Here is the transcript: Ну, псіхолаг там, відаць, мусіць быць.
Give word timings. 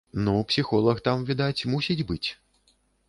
Ну, 0.27 0.31
псіхолаг 0.51 1.03
там, 1.07 1.21
відаць, 1.29 1.67
мусіць 1.75 2.03
быць. 2.13 2.29